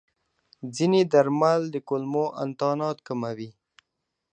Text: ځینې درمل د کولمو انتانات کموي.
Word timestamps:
ځینې 0.75 1.01
درمل 1.13 1.61
د 1.73 1.75
کولمو 1.87 2.25
انتانات 2.43 2.97
کموي. 3.07 3.51